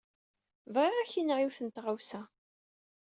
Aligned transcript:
Bɣiɣ 0.73 0.93
ad 0.95 1.03
ak-iniɣ 1.07 1.37
yiwet 1.39 1.59
n 1.61 1.67
tɣawsa. 1.69 2.21